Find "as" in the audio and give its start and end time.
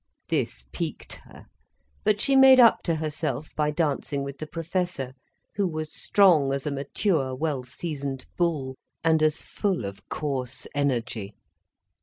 6.53-6.65, 9.21-9.43